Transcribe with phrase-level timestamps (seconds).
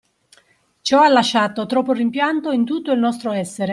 [0.81, 3.69] Ciò ha lasciato troppo rimpianto in tutto il nostro essere